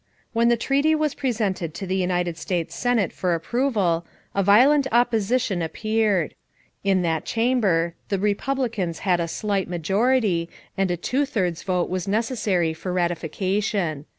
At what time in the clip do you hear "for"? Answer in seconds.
3.13-3.35, 12.73-12.91